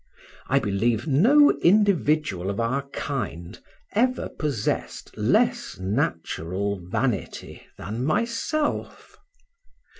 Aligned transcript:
I 0.47 0.57
believe 0.57 1.05
no 1.05 1.51
individual 1.61 2.49
of 2.49 2.59
our 2.59 2.89
kind 2.89 3.59
ever 3.93 4.29
possessed 4.29 5.15
less 5.15 5.77
natural 5.77 6.79
vanity 6.79 7.61
than 7.77 8.03
myself. 8.03 9.15